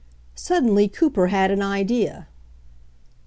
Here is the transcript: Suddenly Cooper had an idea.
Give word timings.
Suddenly 0.33 0.87
Cooper 0.87 1.27
had 1.27 1.51
an 1.51 1.61
idea. 1.61 2.25